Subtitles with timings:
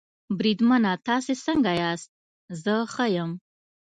[0.37, 2.09] بریدمنه تاسې څنګه یاست؟
[2.63, 3.31] زه ښه یم.